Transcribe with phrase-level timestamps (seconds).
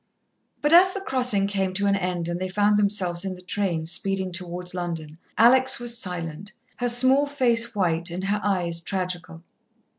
[0.63, 3.85] But as the crossing came to an end and they found themselves in the train
[3.85, 9.43] speeding towards London, Alex was silent, her small face white and her eyes tragical.